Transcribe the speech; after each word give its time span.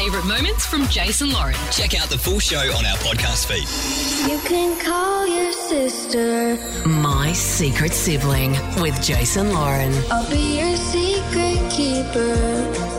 favourite 0.00 0.24
moments 0.24 0.64
from 0.64 0.86
Jason 0.88 1.30
Lauren. 1.30 1.54
Check 1.70 1.94
out 2.00 2.08
the 2.08 2.16
full 2.16 2.38
show 2.38 2.56
on 2.56 2.86
our 2.86 2.96
podcast 2.96 3.44
feed. 3.44 3.68
You 4.32 4.38
can 4.48 4.82
call 4.82 5.26
your 5.26 5.52
sister. 5.52 6.56
My 6.88 7.34
secret 7.34 7.92
sibling 7.92 8.52
with 8.80 8.98
Jason 9.02 9.52
Lauren. 9.52 9.92
I'll 10.10 10.28
be 10.30 10.58
your 10.58 10.74
secret 10.76 11.70
keeper. 11.70 12.34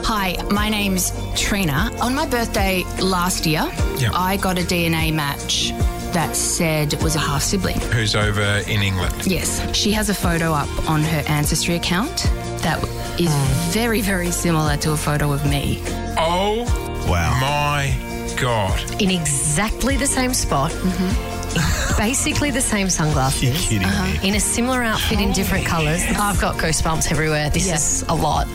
Hi, 0.06 0.38
my 0.52 0.70
name's 0.70 1.12
Trina. 1.36 1.90
On 2.02 2.14
my 2.14 2.28
birthday 2.28 2.84
last 3.02 3.48
year, 3.48 3.68
Yep. 3.98 4.12
I 4.14 4.38
got 4.38 4.60
a 4.60 4.62
DNA 4.62 5.12
match 5.12 5.72
that 6.14 6.36
said 6.36 6.94
it 6.94 7.02
was 7.02 7.16
a 7.16 7.20
half 7.20 7.42
sibling. 7.42 7.80
Who's 7.80 8.16
over 8.16 8.62
in 8.68 8.84
England? 8.84 9.26
Yes. 9.26 9.76
She 9.76 9.92
has 9.94 10.10
a 10.10 10.14
photo 10.14 10.54
up 10.54 10.70
on 10.88 11.02
her 11.02 11.24
Ancestry 11.28 11.78
account 11.78 12.16
that 12.62 12.78
is 13.20 13.32
mm. 13.32 13.72
very, 13.72 14.02
very 14.02 14.30
similar 14.30 14.78
to 14.78 14.92
a 14.92 14.98
photo 14.98 15.34
of 15.34 15.44
me. 15.50 15.82
Oh, 16.18 16.90
Wow. 17.08 17.38
my 17.42 17.96
God. 18.40 19.02
in 19.02 19.10
exactly 19.12 19.98
the 19.98 20.08
same 20.08 20.34
spot, 20.34 20.72
mm-hmm. 20.72 21.98
basically 21.98 22.50
the 22.52 22.62
same 22.62 22.90
sunglasses. 22.90 23.44
You're 23.44 23.54
sunglasses, 23.54 23.70
kidding 23.70 23.88
uh-huh. 23.88 24.22
me. 24.24 24.30
in 24.30 24.36
a 24.36 24.40
similar 24.40 24.82
outfit 24.84 25.20
in 25.20 25.32
different 25.34 25.66
colours. 25.66 26.02
I've 26.18 26.40
got 26.40 26.56
goosebumps 26.56 27.12
everywhere. 27.12 27.50
This 27.50 27.68
Yes. 27.68 28.02
is 28.02 28.08
a 28.10 28.14
lot. 28.16 28.48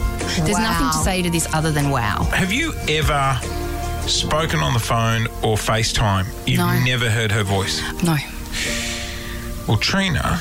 There's 0.44 0.58
nothing 0.58 0.88
to 0.88 0.98
say 1.04 1.22
to 1.22 1.30
this 1.30 1.46
other 1.54 1.70
than 1.70 1.90
wow. 1.90 2.24
Have 2.32 2.52
you 2.52 2.72
ever 2.88 3.38
spoken 4.08 4.60
on 4.60 4.72
the 4.72 4.80
phone 4.80 5.26
or 5.42 5.56
FaceTime? 5.56 6.26
You've 6.46 6.58
No. 6.58 6.78
never 6.84 7.10
heard 7.10 7.30
her 7.32 7.42
voice. 7.44 7.80
No. 8.02 8.16
Well, 9.68 9.76
Trina, 9.78 10.40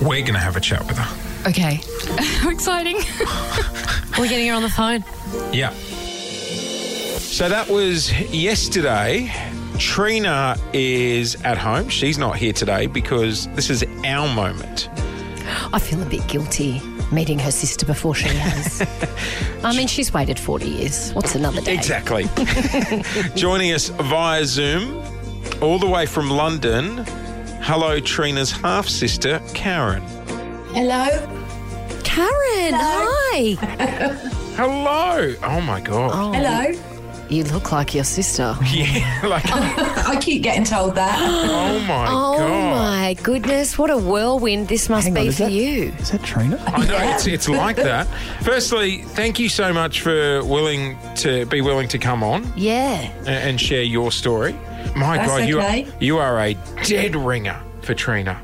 we're 0.00 0.20
going 0.22 0.34
to 0.34 0.38
have 0.40 0.56
a 0.56 0.60
chat 0.60 0.86
with 0.86 0.98
her. 0.98 1.48
Okay. 1.48 1.80
How 2.40 2.50
exciting. 2.50 2.96
We're 4.18 4.28
getting 4.28 4.48
her 4.48 4.54
on 4.54 4.62
the 4.62 4.68
phone. 4.70 5.04
Yeah. 5.52 5.72
So 7.36 7.50
that 7.50 7.68
was 7.68 8.10
yesterday. 8.32 9.30
Trina 9.76 10.56
is 10.72 11.34
at 11.42 11.58
home. 11.58 11.90
She's 11.90 12.16
not 12.16 12.36
here 12.38 12.54
today 12.54 12.86
because 12.86 13.46
this 13.48 13.68
is 13.68 13.84
our 14.06 14.26
moment. 14.34 14.88
I 15.70 15.78
feel 15.78 16.00
a 16.00 16.06
bit 16.06 16.26
guilty 16.28 16.80
meeting 17.12 17.38
her 17.40 17.50
sister 17.50 17.84
before 17.84 18.14
she 18.14 18.28
has. 18.28 18.80
I 19.62 19.76
mean, 19.76 19.86
she's 19.86 20.14
waited 20.14 20.38
40 20.38 20.66
years. 20.66 21.12
What's 21.12 21.34
another 21.34 21.60
day? 21.60 21.74
Exactly. 21.74 22.24
Joining 23.34 23.74
us 23.74 23.90
via 23.90 24.46
Zoom, 24.46 25.04
all 25.60 25.78
the 25.78 25.90
way 25.90 26.06
from 26.06 26.30
London. 26.30 27.04
Hello, 27.60 28.00
Trina's 28.00 28.50
half 28.50 28.88
sister, 28.88 29.42
Karen. 29.52 30.00
Hello. 30.72 31.04
Karen, 32.02 32.72
hi. 32.72 33.56
Hello. 34.56 35.34
Oh 35.42 35.60
my 35.60 35.82
God. 35.82 36.12
Oh. 36.14 36.32
Hello. 36.32 36.95
You 37.28 37.42
look 37.44 37.72
like 37.72 37.94
your 37.94 38.04
sister. 38.04 38.54
Yeah. 38.70 39.20
Like, 39.26 39.44
I 39.50 40.18
keep 40.20 40.42
getting 40.42 40.64
told 40.64 40.94
that. 40.94 41.18
oh 41.18 41.78
my 41.86 42.06
Oh 42.08 42.38
God. 42.38 42.74
my 42.74 43.14
goodness, 43.22 43.76
what 43.78 43.90
a 43.90 43.96
whirlwind 43.98 44.68
this 44.68 44.88
must 44.88 45.04
Hang 45.08 45.16
on, 45.16 45.22
be 45.24 45.28
is 45.28 45.36
for 45.38 45.44
that- 45.44 45.52
you. 45.52 45.92
Is 45.98 46.10
that 46.12 46.22
Trina? 46.22 46.62
I 46.66 46.86
know 46.86 47.14
it's, 47.14 47.26
it's 47.26 47.48
like 47.48 47.76
that. 47.76 48.06
Firstly, 48.42 48.98
thank 49.02 49.38
you 49.38 49.48
so 49.48 49.72
much 49.72 50.02
for 50.02 50.44
willing 50.44 50.96
to 51.16 51.46
be 51.46 51.60
willing 51.62 51.88
to 51.88 51.98
come 51.98 52.22
on 52.22 52.52
Yeah. 52.56 53.10
a- 53.24 53.28
and 53.30 53.60
share 53.60 53.82
your 53.82 54.12
story. 54.12 54.52
My 54.94 55.16
That's 55.16 55.28
God, 55.28 55.48
you 55.48 55.58
okay. 55.58 55.84
are 55.84 55.92
you 56.04 56.18
are 56.18 56.38
a 56.40 56.54
dead 56.84 57.16
ringer 57.16 57.60
for 57.82 57.94
Trina. 57.94 58.40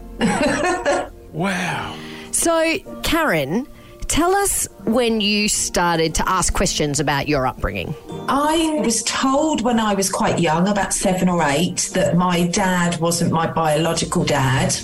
wow. 1.33 1.96
So, 2.30 2.78
Karen, 3.02 3.67
tell 4.08 4.34
us 4.34 4.67
when 4.84 5.20
you 5.20 5.48
started 5.48 6.14
to 6.17 6.28
ask 6.28 6.52
questions 6.52 7.00
about 7.00 7.28
your 7.28 7.46
upbringing. 7.46 7.94
I 8.28 8.80
was 8.84 9.02
told 9.02 9.62
when 9.62 9.80
I 9.80 9.94
was 9.94 10.10
quite 10.10 10.38
young, 10.38 10.68
about 10.68 10.92
seven 10.92 11.28
or 11.28 11.42
eight, 11.42 11.90
that 11.94 12.16
my 12.16 12.46
dad 12.48 12.98
wasn't 13.00 13.32
my 13.32 13.46
biological 13.46 14.24
dad. 14.24 14.74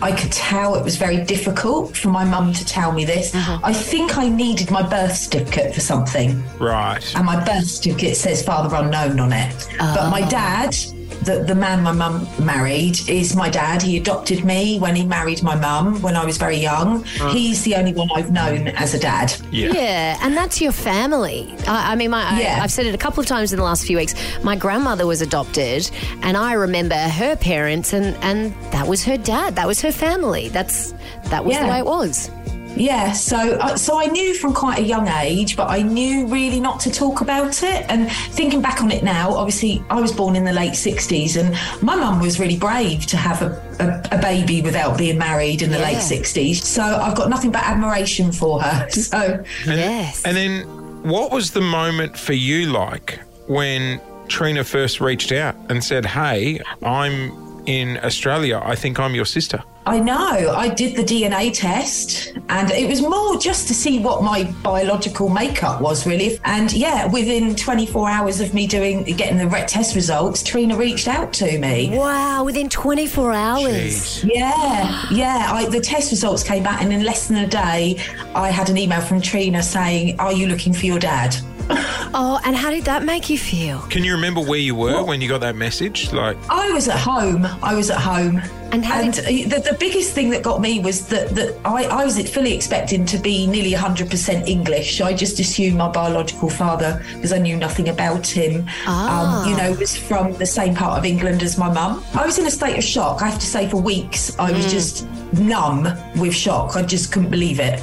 I 0.00 0.12
could 0.12 0.32
tell 0.32 0.74
it 0.74 0.84
was 0.84 0.96
very 0.96 1.24
difficult 1.24 1.96
for 1.96 2.08
my 2.08 2.24
mum 2.24 2.52
to 2.54 2.64
tell 2.64 2.92
me 2.92 3.04
this. 3.04 3.34
Uh-huh. 3.34 3.60
I 3.62 3.72
think 3.72 4.18
I 4.18 4.28
needed 4.28 4.70
my 4.70 4.82
birth 4.82 5.16
certificate 5.16 5.74
for 5.74 5.80
something. 5.80 6.42
Right. 6.58 7.02
and 7.14 7.24
my 7.24 7.44
birth 7.44 7.66
certificate 7.66 8.16
says 8.16 8.42
father 8.42 8.74
unknown 8.74 9.20
on 9.20 9.32
it. 9.32 9.68
But 9.78 10.10
my 10.10 10.22
ah. 10.22 10.28
dad, 10.28 10.76
the, 11.20 11.44
the 11.46 11.54
man 11.54 11.82
my 11.82 11.92
mum 11.92 12.26
married, 12.44 13.08
is 13.08 13.34
my 13.36 13.48
dad. 13.48 13.82
He 13.82 13.96
adopted 13.96 14.44
me 14.44 14.78
when 14.78 14.94
he 14.96 15.04
married 15.04 15.42
my 15.42 15.54
mum 15.54 16.00
when 16.02 16.16
I 16.16 16.24
was 16.24 16.36
very 16.38 16.56
young. 16.56 17.04
Uh. 17.20 17.32
He's 17.32 17.62
the 17.62 17.74
only 17.74 17.92
one 17.92 18.08
I've 18.14 18.30
known 18.30 18.68
as 18.68 18.94
a 18.94 18.98
dad. 18.98 19.34
Yeah. 19.50 19.72
Yeah, 19.72 20.18
and 20.22 20.36
that's 20.36 20.60
your 20.60 20.72
family. 20.72 21.54
I, 21.66 21.92
I 21.92 21.96
mean, 21.96 22.10
my, 22.10 22.40
Yeah. 22.40 22.58
I, 22.60 22.64
I've 22.64 22.72
said 22.72 22.86
it 22.86 22.94
a 22.94 22.98
couple 22.98 23.20
of 23.20 23.26
times 23.26 23.52
in 23.52 23.58
the 23.58 23.64
last 23.64 23.86
few 23.86 23.96
weeks. 23.96 24.14
My 24.42 24.56
grandmother 24.56 25.06
was 25.06 25.22
adopted, 25.22 25.90
and 26.22 26.36
I 26.36 26.52
remember 26.54 26.94
her 26.96 27.36
parents, 27.36 27.92
and, 27.92 28.16
and 28.22 28.52
that 28.72 28.86
was 28.86 29.04
her 29.04 29.16
dad. 29.16 29.56
That 29.56 29.66
was 29.66 29.80
her 29.82 29.92
family. 29.92 30.48
That's 30.48 30.92
that 31.24 31.44
was 31.44 31.56
the 31.58 31.66
way 31.66 31.78
it 31.78 31.86
was. 31.86 32.30
Yeah, 32.76 33.12
so 33.12 33.36
uh, 33.36 33.76
so 33.76 33.98
I 34.00 34.06
knew 34.06 34.34
from 34.34 34.54
quite 34.54 34.78
a 34.78 34.82
young 34.82 35.08
age, 35.08 35.56
but 35.56 35.68
I 35.68 35.82
knew 35.82 36.26
really 36.26 36.60
not 36.60 36.80
to 36.80 36.90
talk 36.90 37.20
about 37.20 37.62
it. 37.62 37.84
And 37.88 38.10
thinking 38.10 38.60
back 38.60 38.82
on 38.82 38.90
it 38.90 39.02
now, 39.02 39.32
obviously 39.34 39.82
I 39.90 40.00
was 40.00 40.12
born 40.12 40.36
in 40.36 40.44
the 40.44 40.52
late 40.52 40.72
'60s, 40.72 41.38
and 41.38 41.56
my 41.82 41.96
mum 41.96 42.20
was 42.20 42.40
really 42.40 42.58
brave 42.58 43.06
to 43.06 43.16
have 43.16 43.42
a, 43.42 44.04
a, 44.10 44.18
a 44.18 44.20
baby 44.20 44.62
without 44.62 44.98
being 44.98 45.18
married 45.18 45.62
in 45.62 45.70
the 45.70 45.78
late 45.78 45.98
'60s. 45.98 46.56
So 46.62 46.82
I've 46.82 47.16
got 47.16 47.28
nothing 47.28 47.50
but 47.52 47.62
admiration 47.62 48.32
for 48.32 48.60
her. 48.62 48.88
So 49.02 49.44
Yes. 49.66 50.22
And 50.24 50.36
then 50.36 50.62
what 51.02 51.32
was 51.32 51.50
the 51.50 51.60
moment 51.60 52.16
for 52.16 52.34
you 52.34 52.66
like 52.66 53.20
when 53.48 54.00
Trina 54.28 54.64
first 54.64 55.00
reached 55.00 55.32
out 55.32 55.56
and 55.68 55.82
said, 55.82 56.06
Hey, 56.06 56.60
I'm 56.82 57.32
in 57.66 57.98
Australia. 58.04 58.60
I 58.62 58.76
think 58.76 58.98
I'm 59.00 59.14
your 59.14 59.24
sister. 59.24 59.62
I 59.84 59.98
know. 59.98 60.54
I 60.54 60.68
did 60.68 60.96
the 60.96 61.02
DNA 61.02 61.52
test, 61.52 62.34
and 62.48 62.70
it 62.70 62.88
was 62.88 63.02
more 63.02 63.36
just 63.38 63.66
to 63.68 63.74
see 63.74 63.98
what 63.98 64.22
my 64.22 64.44
biological 64.62 65.28
makeup 65.28 65.80
was, 65.80 66.06
really. 66.06 66.38
And 66.44 66.72
yeah, 66.72 67.06
within 67.06 67.56
24 67.56 68.08
hours 68.08 68.40
of 68.40 68.54
me 68.54 68.66
doing 68.68 69.02
getting 69.02 69.38
the 69.38 69.48
ret 69.48 69.66
test 69.68 69.96
results, 69.96 70.44
Trina 70.44 70.76
reached 70.76 71.08
out 71.08 71.32
to 71.34 71.58
me. 71.58 71.90
wow, 71.98 72.44
within 72.44 72.68
24 72.68 73.32
hours. 73.32 73.62
Jeez. 73.64 74.30
Yeah, 74.32 75.06
yeah. 75.10 75.48
I, 75.52 75.68
the 75.68 75.80
test 75.80 76.12
results 76.12 76.44
came 76.44 76.62
back, 76.62 76.80
and 76.80 76.92
in 76.92 77.02
less 77.02 77.26
than 77.26 77.38
a 77.38 77.48
day, 77.48 77.98
I 78.34 78.50
had 78.50 78.70
an 78.70 78.78
email 78.78 79.00
from 79.00 79.20
Trina 79.20 79.62
saying, 79.62 80.18
"Are 80.20 80.32
you 80.32 80.46
looking 80.46 80.72
for 80.72 80.86
your 80.86 81.00
dad?" 81.00 81.36
Oh, 82.14 82.38
and 82.44 82.54
how 82.54 82.70
did 82.70 82.84
that 82.84 83.04
make 83.04 83.30
you 83.30 83.38
feel? 83.38 83.78
Can 83.88 84.04
you 84.04 84.12
remember 84.12 84.40
where 84.42 84.58
you 84.58 84.74
were 84.74 85.02
when 85.02 85.22
you 85.22 85.28
got 85.30 85.40
that 85.40 85.56
message? 85.56 86.12
Like, 86.12 86.36
I 86.50 86.70
was 86.72 86.86
at 86.86 86.98
home. 86.98 87.46
I 87.62 87.74
was 87.74 87.88
at 87.90 88.00
home. 88.00 88.42
And 88.70 88.84
how 88.84 89.00
and 89.00 89.14
did- 89.14 89.50
the, 89.50 89.70
the 89.70 89.76
biggest 89.80 90.12
thing 90.12 90.28
that 90.30 90.42
got 90.42 90.60
me 90.60 90.80
was 90.80 91.06
that, 91.08 91.30
that 91.30 91.58
I, 91.64 91.84
I 91.84 92.04
was 92.04 92.18
fully 92.30 92.52
expecting 92.52 93.06
to 93.06 93.16
be 93.18 93.46
nearly 93.46 93.72
100% 93.72 94.46
English. 94.46 95.00
I 95.00 95.14
just 95.14 95.40
assumed 95.40 95.78
my 95.78 95.88
biological 95.90 96.50
father, 96.50 97.02
because 97.14 97.32
I 97.32 97.38
knew 97.38 97.56
nothing 97.56 97.88
about 97.88 98.26
him, 98.26 98.66
Ah. 98.86 99.42
um, 99.44 99.48
you 99.50 99.56
know, 99.56 99.72
was 99.78 99.96
from 99.96 100.34
the 100.34 100.46
same 100.46 100.74
part 100.74 100.98
of 100.98 101.06
England 101.06 101.42
as 101.42 101.56
my 101.56 101.72
mum. 101.72 102.04
I 102.14 102.26
was 102.26 102.38
in 102.38 102.46
a 102.46 102.50
state 102.50 102.76
of 102.76 102.84
shock. 102.84 103.22
I 103.22 103.28
have 103.30 103.40
to 103.40 103.46
say, 103.46 103.70
for 103.70 103.80
weeks, 103.80 104.38
I 104.38 104.52
was 104.52 104.70
just 104.70 105.06
numb 105.32 105.88
with 106.16 106.34
shock. 106.34 106.76
I 106.76 106.82
just 106.82 107.10
couldn't 107.10 107.30
believe 107.30 107.58
it. 107.58 107.80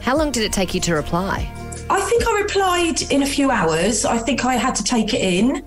How 0.00 0.16
long 0.16 0.32
did 0.32 0.42
it 0.42 0.52
take 0.52 0.74
you 0.74 0.80
to 0.80 0.94
reply? 0.94 1.48
I 1.92 2.00
think 2.00 2.26
I 2.26 2.40
replied 2.40 3.02
in 3.10 3.22
a 3.22 3.26
few 3.26 3.50
hours. 3.50 4.04
I 4.04 4.16
think 4.18 4.44
I 4.44 4.54
had 4.54 4.74
to 4.76 4.84
take 4.84 5.12
it 5.12 5.20
in. 5.20 5.64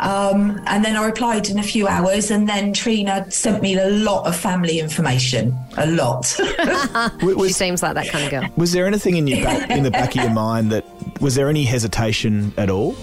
Um, 0.00 0.60
and 0.66 0.84
then 0.84 0.96
I 0.96 1.06
replied 1.06 1.48
in 1.48 1.58
a 1.58 1.62
few 1.62 1.86
hours, 1.88 2.30
and 2.30 2.48
then 2.48 2.72
Trina 2.74 3.30
sent 3.30 3.62
me 3.62 3.76
a 3.78 3.88
lot 3.88 4.26
of 4.26 4.36
family 4.36 4.78
information. 4.78 5.56
A 5.78 5.86
lot. 5.86 6.36
W- 7.20 7.46
She 7.46 7.52
seems 7.54 7.82
like 7.82 7.94
that 7.94 8.08
kind 8.08 8.24
of 8.24 8.30
girl. 8.30 8.50
was 8.56 8.72
there 8.72 8.86
anything 8.86 9.16
in 9.16 9.26
your 9.26 9.42
back, 9.42 9.70
in 9.70 9.82
the 9.84 9.90
back 9.90 10.10
of 10.14 10.22
your 10.22 10.30
mind 10.32 10.70
that 10.72 10.84
was 11.20 11.34
there 11.36 11.48
any 11.48 11.64
hesitation 11.64 12.52
at 12.58 12.68
all? 12.70 12.94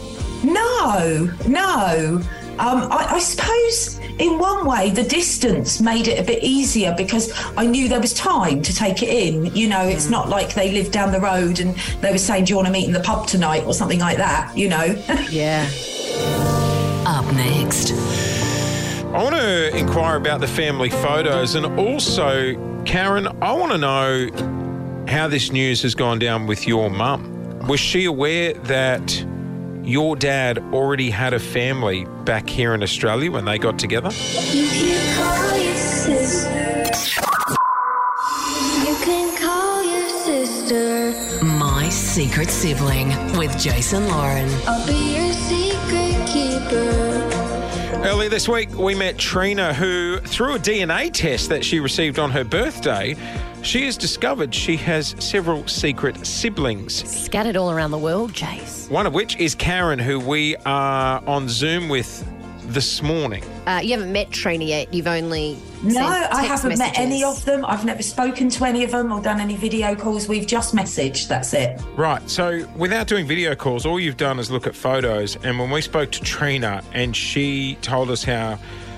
no, 0.43 1.29
no. 1.47 2.21
Um, 2.61 2.91
I, 2.91 3.15
I 3.15 3.19
suppose 3.19 3.99
in 4.19 4.37
one 4.37 4.67
way 4.67 4.91
the 4.91 5.01
distance 5.01 5.81
made 5.81 6.07
it 6.07 6.19
a 6.19 6.23
bit 6.23 6.43
easier 6.43 6.93
because 6.95 7.33
I 7.57 7.65
knew 7.65 7.89
there 7.89 7.99
was 7.99 8.13
time 8.13 8.61
to 8.61 8.75
take 8.75 9.01
it 9.01 9.09
in. 9.09 9.47
You 9.55 9.67
know, 9.67 9.81
it's 9.81 10.11
not 10.11 10.29
like 10.29 10.53
they 10.53 10.71
lived 10.71 10.91
down 10.91 11.11
the 11.11 11.19
road 11.19 11.59
and 11.59 11.75
they 12.01 12.11
were 12.11 12.19
saying, 12.19 12.45
"Do 12.45 12.51
you 12.51 12.57
want 12.57 12.67
to 12.67 12.71
meet 12.71 12.85
in 12.85 12.93
the 12.93 12.99
pub 12.99 13.25
tonight?" 13.25 13.63
or 13.65 13.73
something 13.73 13.97
like 13.99 14.17
that. 14.17 14.55
You 14.55 14.69
know. 14.69 15.03
Yeah. 15.31 15.67
Up 17.07 17.25
next. 17.33 17.93
I 17.93 19.23
want 19.23 19.35
to 19.35 19.75
inquire 19.75 20.17
about 20.17 20.39
the 20.39 20.47
family 20.47 20.89
photos 20.89 21.55
and 21.55 21.65
also, 21.79 22.83
Karen, 22.85 23.27
I 23.41 23.53
want 23.53 23.71
to 23.71 23.77
know 23.77 25.05
how 25.07 25.27
this 25.27 25.51
news 25.51 25.81
has 25.81 25.95
gone 25.95 26.19
down 26.19 26.47
with 26.47 26.67
your 26.67 26.89
mum. 26.89 27.67
Was 27.67 27.79
she 27.79 28.05
aware 28.05 28.53
that 28.53 29.25
your 29.83 30.15
dad 30.15 30.59
already 30.73 31.09
had 31.09 31.33
a 31.33 31.39
family 31.39 32.05
back 32.25 32.47
here 32.49 32.73
in 32.73 32.83
Australia 32.83 33.31
when 33.31 33.45
they 33.45 33.57
got 33.57 33.79
together? 33.79 34.09
You 34.09 34.67
can 34.67 35.15
call 35.17 35.57
your 35.57 35.75
sister. 35.75 36.47
You 38.87 38.95
can 39.03 39.37
call 39.37 39.83
your 39.83 40.09
sister. 40.09 41.45
My 41.45 41.89
Secret 41.89 42.49
Sibling 42.49 43.09
with 43.37 43.57
Jason 43.59 44.07
Lauren. 44.07 44.49
I'll 44.67 44.85
be 44.85 45.15
your 45.15 45.33
secret 45.33 46.27
keeper. 46.27 47.27
Earlier 48.03 48.29
this 48.29 48.49
week, 48.49 48.75
we 48.75 48.95
met 48.95 49.17
Trina, 49.17 49.73
who, 49.73 50.19
through 50.19 50.55
a 50.55 50.59
DNA 50.59 51.11
test 51.13 51.49
that 51.49 51.63
she 51.63 51.79
received 51.79 52.17
on 52.17 52.31
her 52.31 52.43
birthday, 52.43 53.15
she 53.63 53.85
has 53.85 53.97
discovered 53.97 54.53
she 54.53 54.75
has 54.77 55.15
several 55.19 55.67
secret 55.67 56.25
siblings. 56.25 57.07
Scattered 57.09 57.55
all 57.55 57.71
around 57.71 57.91
the 57.91 57.97
world, 57.97 58.33
Jase. 58.33 58.87
One 58.89 59.05
of 59.05 59.13
which 59.13 59.37
is 59.37 59.55
Karen, 59.55 59.99
who 59.99 60.19
we 60.19 60.55
are 60.65 61.23
on 61.27 61.47
Zoom 61.47 61.89
with 61.89 62.27
this 62.73 63.01
morning. 63.01 63.43
Uh, 63.67 63.81
you 63.83 63.91
haven't 63.91 64.11
met 64.11 64.31
Trina 64.31 64.63
yet. 64.63 64.93
You've 64.93 65.07
only 65.07 65.57
No, 65.83 66.05
I 66.05 66.43
haven't 66.43 66.77
met 66.77 66.97
any 66.97 67.23
of 67.23 67.43
them. 67.45 67.65
I've 67.65 67.85
never 67.85 68.01
spoken 68.01 68.49
to 68.49 68.65
any 68.65 68.83
of 68.83 68.91
them 68.91 69.11
or 69.11 69.21
done 69.21 69.39
any 69.39 69.55
video 69.55 69.95
calls. 69.95 70.27
We've 70.27 70.47
just 70.47 70.75
messaged. 70.75 71.27
That's 71.27 71.53
it. 71.53 71.81
Right, 71.95 72.27
so 72.29 72.65
without 72.75 73.07
doing 73.07 73.27
video 73.27 73.55
calls, 73.55 73.85
all 73.85 73.99
you've 73.99 74.17
done 74.17 74.39
is 74.39 74.49
look 74.49 74.67
at 74.67 74.75
photos. 74.75 75.37
And 75.43 75.59
when 75.59 75.69
we 75.69 75.81
spoke 75.81 76.11
to 76.11 76.21
Trina, 76.21 76.83
and 76.93 77.15
she 77.15 77.77
told 77.81 78.09
us 78.09 78.23
how 78.23 78.57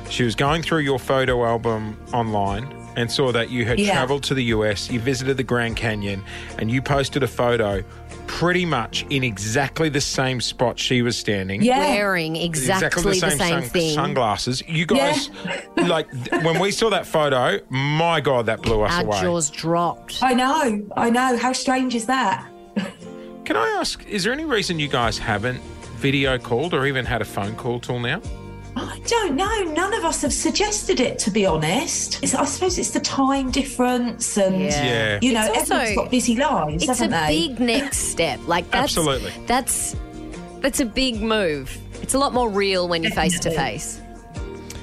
she 0.09 0.24
was 0.24 0.36
going 0.36 0.62
through 0.62 0.81
your 0.81 1.00
photo 1.00 1.44
album 1.45 1.98
online 2.13 2.82
and 2.95 3.12
saw 3.12 3.31
that 3.31 3.50
you 3.50 3.66
had 3.66 3.80
Yeah. 3.80 3.94
traveled 3.94 4.24
to 4.24 4.34
the 4.34 4.44
US, 4.45 4.90
you 4.90 5.00
visited 5.00 5.38
the 5.38 5.44
Grand 5.44 5.75
Canyon, 5.75 6.24
and 6.60 6.69
you 6.72 6.81
posted 6.81 7.24
a 7.24 7.28
photo 7.28 7.84
pretty 8.25 8.66
much 8.66 9.06
in 9.10 9.24
exactly 9.24 9.90
the 9.90 10.00
same 10.01 10.40
spot 10.40 10.80
she 10.80 11.01
was 11.01 11.18
standing. 11.18 11.62
Yeah. 11.62 11.80
Wearing 11.80 12.36
exactly, 12.36 13.04
the 13.04 13.16
same, 13.16 13.38
sun- 13.38 13.62
thing. 13.63 13.94
sunglasses. 13.94 14.63
You 14.68 14.86
guys, 14.86 15.30
like, 15.75 16.07
when 16.44 16.60
we 16.60 16.72
saw 16.72 16.90
that 16.90 17.06
photo, 17.06 17.60
my 17.69 18.22
God, 18.22 18.45
that 18.45 18.62
blew 18.62 18.81
us 18.81 18.94
Our 18.94 19.01
away. 19.04 19.22
jaws 19.22 19.50
dropped. 19.50 20.19
I 20.24 20.34
know. 20.34 20.81
I 20.95 21.10
know. 21.10 21.38
How 21.38 21.51
strange 21.54 21.95
is 21.95 22.06
that? 22.06 22.45
Can 23.45 23.57
I 23.57 23.68
ask, 23.80 24.06
is 24.07 24.24
there 24.24 24.31
any 24.31 24.45
reason 24.45 24.80
you 24.80 24.88
guys 24.88 25.18
haven't 25.18 25.60
video 25.98 26.38
called 26.38 26.74
or 26.74 26.86
even 26.86 27.06
had 27.06 27.22
a 27.22 27.25
phone 27.25 27.56
call 27.56 27.80
till 27.81 28.00
now? 28.00 28.22
I 28.83 29.00
don't 29.07 29.35
know. 29.35 29.63
None 29.74 29.94
of 29.94 30.03
us 30.06 30.21
have 30.21 30.33
suggested 30.33 31.00
it, 31.00 31.19
to 31.19 31.31
be 31.31 31.45
honest. 31.45 32.21
It's, 32.24 32.33
I 32.35 32.45
suppose 32.45 32.77
it's 32.77 32.91
the 32.91 33.00
time 33.00 33.51
difference, 33.51 34.38
and 34.38 34.62
Yeah. 34.62 34.83
Yeah. 34.85 35.19
you 35.21 35.33
know, 35.33 35.45
It's 35.45 35.57
also- 35.71 35.75
everyone's 35.75 35.95
got 35.97 36.12
busy 36.12 36.35
lives, 36.35 36.83
It's 36.83 37.00
a 37.00 37.03
haven't 37.03 37.27
they? 37.27 37.47
big 37.47 37.59
next 37.59 37.97
step. 38.12 38.39
Like 38.47 38.69
that's 38.71 38.97
Absolutely. 38.97 39.31
That's 39.47 39.95
that's 40.62 40.80
a 40.80 40.85
big 40.85 41.21
move. 41.21 41.75
It's 42.01 42.13
a 42.13 42.18
lot 42.19 42.33
more 42.33 42.50
real 42.50 42.88
when 42.88 43.03
you're 43.03 43.12
face 43.12 43.39
to 43.39 43.50
Definitely. 43.50 43.80
face. 43.80 44.01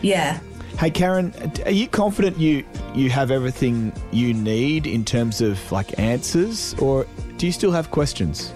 yeah. 0.02 0.40
Hey 0.78 0.90
Karen, 0.90 1.34
are 1.66 1.70
you 1.70 1.88
confident 1.88 2.38
you 2.38 2.64
you 2.94 3.10
have 3.10 3.30
everything 3.30 3.92
you 4.12 4.32
need 4.32 4.86
in 4.86 5.04
terms 5.04 5.40
of 5.42 5.58
like 5.70 5.98
answers, 5.98 6.74
or 6.78 7.06
do 7.36 7.44
you 7.46 7.52
still 7.52 7.70
have 7.72 7.90
questions? 7.90 8.52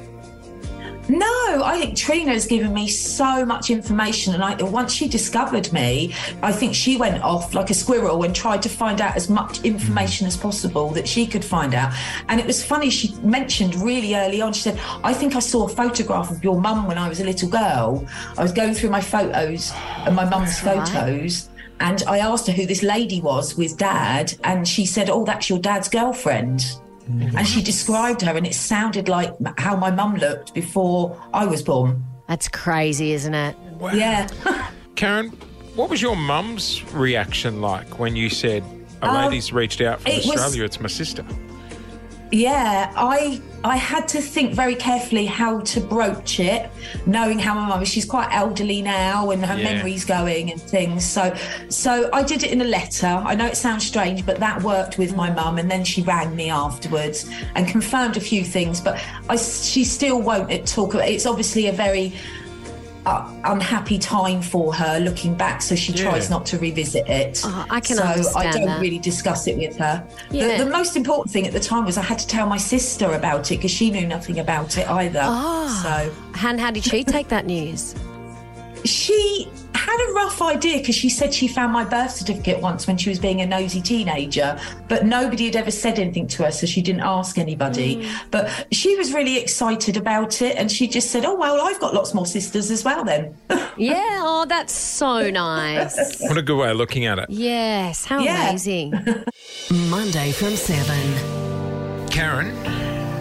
No, 1.55 1.63
I 1.63 1.79
think 1.79 1.97
Trina's 1.97 2.47
given 2.47 2.75
me 2.75 2.89
so 2.89 3.45
much 3.45 3.71
information, 3.71 4.35
and 4.35 4.43
I, 4.43 4.61
once 4.61 4.93
she 4.93 5.07
discovered 5.07 5.73
me, 5.73 6.13
I 6.43 6.51
think 6.51 6.75
she 6.75 6.97
went 6.97 7.23
off 7.23 7.55
like 7.55 7.71
a 7.71 7.75
squirrel 7.75 8.25
and 8.25 8.35
tried 8.35 8.61
to 8.63 8.69
find 8.69 9.01
out 9.01 9.15
as 9.15 9.31
much 9.31 9.61
mm. 9.61 9.67
information 9.67 10.27
as 10.27 10.37
possible 10.37 10.91
that 10.91 11.07
she 11.07 11.27
could 11.29 11.45
find 11.45 11.75
out. 11.75 11.93
And 12.29 12.41
it 12.41 12.47
was 12.47 12.65
funny. 12.65 12.91
She 12.91 13.15
mentioned 13.23 13.77
really 13.77 14.17
early 14.17 14.41
on. 14.41 14.53
She 14.53 14.63
said, 14.63 14.81
"I 15.05 15.15
think 15.15 15.37
I 15.37 15.39
saw 15.39 15.67
a 15.67 15.69
photograph 15.69 16.33
of 16.33 16.43
your 16.43 16.61
mum 16.61 16.89
when 16.89 16.99
I 16.99 17.09
was 17.09 17.21
a 17.21 17.25
little 17.25 17.49
girl. 17.49 18.05
I 18.37 18.43
was 18.43 18.51
going 18.51 18.75
through 18.75 18.91
my 18.91 19.01
photos 19.01 19.73
and 20.07 20.17
my 20.17 20.25
mum's 20.25 20.59
photos." 20.59 21.51
And 21.79 22.03
I 22.09 22.19
asked 22.19 22.49
her 22.49 22.53
who 22.53 22.67
this 22.67 22.83
lady 22.83 23.21
was 23.21 23.57
with 23.57 23.77
dad, 23.77 24.35
and 24.43 24.67
she 24.67 24.87
said, 24.87 25.11
Oh, 25.11 25.25
that's 25.25 25.51
your 25.51 25.59
dad's 25.59 25.89
girlfriend. 25.89 26.65
And 27.07 27.47
she 27.47 27.63
described 27.63 28.23
her, 28.23 28.37
and 28.37 28.47
it 28.47 28.55
sounded 28.55 29.09
like 29.09 29.33
how 29.59 29.77
my 29.77 29.91
mum 29.91 30.17
looked 30.17 30.55
before 30.55 31.21
I 31.33 31.45
was 31.47 31.63
born. 31.63 32.03
That's 32.29 32.49
crazy, 32.49 33.13
isn't 33.13 33.35
it? 33.35 33.57
Yeah. 33.93 34.27
Karen, 34.97 35.29
what 35.75 35.91
was 35.91 36.01
your 36.01 36.17
mum's 36.17 36.83
reaction 36.95 37.61
like 37.61 37.99
when 37.99 38.17
you 38.17 38.31
said, 38.31 38.63
a 39.03 39.07
Um, 39.09 39.25
lady's 39.27 39.53
reached 39.53 39.81
out 39.81 40.01
from 40.01 40.13
it 40.13 40.25
was- 40.25 40.37
Australia, 40.41 40.65
it's 40.65 40.81
my 40.81 40.89
sister? 40.89 41.25
Yeah, 42.35 42.93
I 42.97 43.41
I 43.63 43.77
had 43.77 44.09
to 44.09 44.21
think 44.21 44.55
very 44.55 44.75
carefully 44.75 45.25
how 45.25 45.61
to 45.61 45.81
broach 45.81 46.41
it, 46.41 46.69
knowing 47.07 47.39
how 47.39 47.55
my 47.55 47.69
mum. 47.69 47.85
She's 47.85 48.05
quite 48.05 48.29
elderly 48.33 48.83
now, 48.83 49.31
and 49.31 49.45
her 49.47 49.57
Yeah. 49.57 49.73
memory's 49.73 50.05
going 50.05 50.51
and 50.51 50.61
things. 50.61 51.05
So, 51.05 51.33
so 51.69 52.11
I 52.13 52.25
did 52.25 52.43
it 52.43 52.51
in 52.51 52.61
a 52.61 52.65
letter. 52.65 53.07
I 53.07 53.37
know 53.37 53.47
it 53.47 53.57
sounds 53.57 53.87
strange, 53.87 54.27
but 54.27 54.41
that 54.41 54.63
worked 54.65 54.99
with 54.99 55.15
my 55.15 55.31
mum. 55.31 55.59
And 55.59 55.71
then 55.71 55.85
she 55.85 56.03
rang 56.03 56.35
me 56.35 56.51
afterwards 56.51 57.27
and 57.55 57.69
confirmed 57.69 58.17
a 58.17 58.21
few 58.21 58.43
things. 58.45 58.81
But 58.81 59.01
I, 59.31 59.37
she 59.37 59.85
still 59.85 60.21
won't 60.21 60.51
talk. 60.67 60.95
about 60.95 61.09
It's 61.09 61.25
obviously 61.27 61.69
a 61.69 61.73
very 61.73 62.13
uh, 63.07 63.31
unhappy 63.45 63.99
time 63.99 64.41
for 64.41 64.75
her 64.75 64.99
looking 65.01 65.35
back, 65.35 65.61
so 65.63 65.75
she 65.75 65.93
Yeah. 65.93 66.11
tries 66.11 66.31
not 66.31 66.47
to 66.47 66.59
revisit 66.59 67.07
it. 67.09 67.43
Oh, 67.45 67.67
I 67.71 67.81
can 67.81 67.97
so 67.97 68.03
I 68.37 68.51
don't 68.51 68.67
that. 68.67 68.81
really 68.81 68.99
discuss 68.99 69.47
it 69.47 69.57
with 69.59 69.77
her. 69.77 70.03
Yeah. 70.31 70.59
The, 70.59 70.65
the 70.65 70.71
most 70.71 70.97
important 70.97 71.33
thing 71.33 71.47
at 71.47 71.53
the 71.53 71.61
time 71.61 71.85
was 71.85 71.99
I 71.99 72.03
had 72.03 72.19
to 72.19 72.27
tell 72.27 72.47
my 72.47 72.57
sister 72.57 73.13
about 73.13 73.51
it 73.53 73.57
because 73.57 73.71
she 73.71 73.91
knew 73.91 74.07
nothing 74.07 74.39
about 74.41 74.79
it 74.79 74.89
either. 74.89 75.21
Ah. 75.23 75.81
So 75.83 76.47
And 76.49 76.59
how 76.61 76.71
did 76.71 76.85
she 76.85 77.05
take 77.05 77.29
that 77.29 77.47
news? 77.47 77.95
she 78.85 79.49
had 79.99 80.11
a 80.11 80.13
rough 80.13 80.43
idea 80.43 80.79
because 80.79 80.95
she 80.95 81.09
said 81.09 81.33
she 81.33 81.49
found 81.49 81.73
my 81.73 81.85
birth 81.85 82.11
certificate 82.13 82.61
once 82.61 82.87
when 82.87 82.97
she 82.97 83.09
was 83.09 83.19
being 83.19 83.41
a 83.41 83.47
nosy 83.47 83.81
teenager, 83.81 84.59
but 84.89 85.05
nobody 85.05 85.47
had 85.47 85.57
ever 85.57 85.71
said 85.71 85.99
anything 85.99 86.27
to 86.29 86.45
her, 86.45 86.51
so 86.51 86.67
she 86.67 86.83
didn't 86.83 87.03
ask 87.03 87.39
anybody. 87.39 87.97
Mm. 87.97 88.13
But 88.31 88.67
she 88.73 88.97
was 88.97 89.13
really 89.13 89.39
excited 89.39 89.97
about 89.97 90.43
it, 90.43 90.57
and 90.57 90.71
she 90.71 90.89
just 90.89 91.11
said, 91.11 91.25
"Oh 91.25 91.35
well, 91.35 91.61
I've 91.61 91.81
got 91.81 91.95
lots 91.95 92.15
more 92.15 92.27
sisters 92.27 92.71
as 92.71 92.85
well." 92.85 93.05
Then, 93.05 93.35
Yeah. 93.77 94.21
Oh, 94.23 94.45
that's 94.49 94.73
so 94.73 95.31
nice. 95.31 96.21
What 96.21 96.37
a 96.39 96.43
good 96.43 96.57
way 96.59 96.71
of 96.71 96.77
looking 96.77 97.07
at 97.07 97.19
it. 97.19 97.27
Yes. 97.31 98.05
How 98.05 98.21
Yeah. 98.21 98.49
amazing. 98.49 98.91
Monday 99.91 100.33
from 100.33 100.57
7. 100.57 102.09
Karen, 102.09 102.51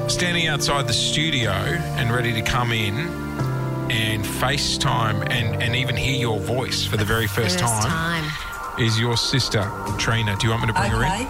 standing 0.10 0.48
outside 0.48 0.88
the 0.88 0.94
studio 0.94 1.52
and 1.52 2.12
ready 2.12 2.34
to 2.34 2.42
come 2.42 2.72
in 2.72 3.23
and 3.92 4.24
FaceTime 4.24 5.28
and, 5.30 5.62
and 5.62 5.76
even 5.76 5.96
hear 5.96 6.16
your 6.16 6.40
voice 6.40 6.86
for 6.86 6.98
the 6.98 7.06
very 7.06 7.28
first, 7.28 7.60
First 7.60 7.88
time. 7.88 8.24
is 8.80 9.00
your 9.00 9.18
sister, 9.18 9.70
Trina. 9.98 10.36
Do 10.38 10.48
you 10.48 10.52
want 10.52 10.64
me 10.64 10.68
to 10.68 10.74
bring 10.74 10.92
her 10.92 11.04
in? 11.04 11.28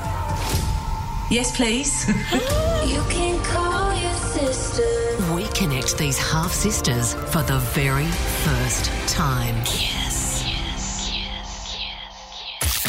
Yes, 1.31 1.55
please. 1.55 2.09
You 2.83 3.01
can 3.09 3.41
call 3.45 3.93
your 3.95 4.13
sister. 4.13 5.33
We 5.33 5.45
connect 5.57 5.97
these 5.97 6.17
half 6.17 6.51
sisters 6.51 7.13
for 7.13 7.41
the 7.43 7.59
very 7.73 8.05
first 8.05 8.91
time. 9.07 9.55
Yes. 9.65 10.43
yes, 10.45 11.09
yes, 11.15 11.77
yes. 12.61 12.83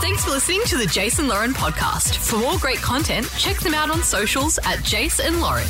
Thanks 0.00 0.24
for 0.24 0.30
listening 0.32 0.62
to 0.66 0.76
the 0.78 0.86
Jason 0.86 1.28
Lauren 1.28 1.52
podcast. 1.52 2.16
For 2.16 2.38
more 2.38 2.58
great 2.58 2.78
content, 2.78 3.30
check 3.38 3.58
them 3.60 3.72
out 3.72 3.88
on 3.90 4.02
socials 4.02 4.58
at 4.64 4.82
Jason 4.82 5.40
Lauren. 5.40 5.68